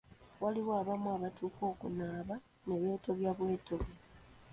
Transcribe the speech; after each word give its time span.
Waliwo 0.41 0.71
abamu 0.81 1.07
abatuuka 1.15 1.61
okunaaba 1.73 2.35
ne 2.65 2.75
beetobya 2.81 3.31
bwetobya. 3.37 3.95